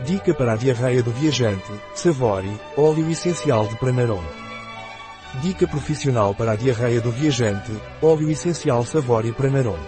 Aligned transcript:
Dica 0.00 0.34
para 0.34 0.52
a 0.52 0.56
diarreia 0.56 1.02
do 1.02 1.12
viajante, 1.12 1.70
Savori, 1.94 2.50
óleo 2.76 3.08
essencial 3.10 3.68
de 3.68 3.76
Pranarum. 3.76 4.22
Dica 5.40 5.68
profissional 5.68 6.34
para 6.34 6.52
a 6.52 6.56
diarreia 6.56 7.00
do 7.00 7.12
viajante, 7.12 7.72
óleo 8.02 8.28
essencial 8.28 8.84
Savori 8.84 9.32
Pranarum. 9.32 9.78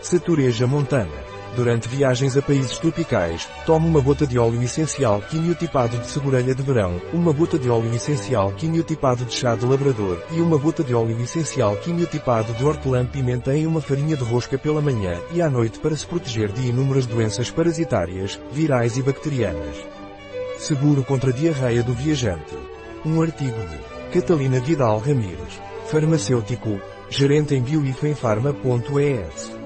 Satureja 0.00 0.66
Montana. 0.66 1.35
Durante 1.56 1.88
viagens 1.88 2.36
a 2.36 2.42
países 2.42 2.78
tropicais, 2.78 3.48
tome 3.64 3.86
uma 3.86 4.02
gota 4.02 4.26
de 4.26 4.38
óleo 4.38 4.62
essencial 4.62 5.22
quimiotipado 5.22 5.96
de 5.96 6.06
segurelha 6.06 6.54
de 6.54 6.62
verão, 6.62 7.00
uma 7.14 7.32
gota 7.32 7.58
de 7.58 7.70
óleo 7.70 7.94
essencial 7.94 8.52
quimiotipado 8.52 9.24
de 9.24 9.34
chá 9.34 9.56
de 9.56 9.64
labrador 9.64 10.22
e 10.32 10.40
uma 10.42 10.58
gota 10.58 10.84
de 10.84 10.94
óleo 10.94 11.18
essencial 11.18 11.74
quimiotipado 11.76 12.52
de 12.52 12.62
hortelã-pimenta 12.62 13.56
em 13.56 13.66
uma 13.66 13.80
farinha 13.80 14.18
de 14.18 14.22
rosca 14.22 14.58
pela 14.58 14.82
manhã 14.82 15.18
e 15.32 15.40
à 15.40 15.48
noite 15.48 15.78
para 15.78 15.96
se 15.96 16.06
proteger 16.06 16.52
de 16.52 16.68
inúmeras 16.68 17.06
doenças 17.06 17.50
parasitárias, 17.50 18.38
virais 18.52 18.98
e 18.98 19.02
bacterianas. 19.02 19.76
Seguro 20.58 21.02
contra 21.04 21.30
a 21.30 21.32
diarreia 21.32 21.82
do 21.82 21.94
viajante. 21.94 22.54
Um 23.02 23.22
artigo 23.22 23.56
de 23.70 23.78
Catalina 24.12 24.60
Vidal 24.60 24.98
Ramírez, 24.98 25.58
farmacêutico, 25.86 26.78
gerente 27.08 27.54
em 27.54 27.62
bioifenfarma.es. 27.62 29.65